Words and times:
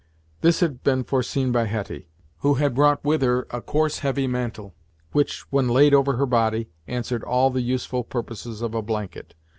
This 0.41 0.61
had 0.61 0.81
been 0.81 1.03
foreseen 1.03 1.51
by 1.51 1.65
Hetty, 1.65 2.07
who 2.39 2.55
had 2.55 2.73
brought 2.73 3.05
with 3.05 3.21
her 3.21 3.45
a 3.51 3.61
coarse 3.61 3.99
heavy 3.99 4.25
mantle, 4.25 4.73
which, 5.11 5.41
when 5.51 5.67
laid 5.69 5.93
over 5.93 6.13
her 6.17 6.25
body, 6.25 6.71
answered 6.87 7.23
all 7.23 7.51
the 7.51 7.61
useful 7.61 8.03
purposes 8.03 8.63
of 8.63 8.73
a 8.73 8.81
blanket. 8.81 9.35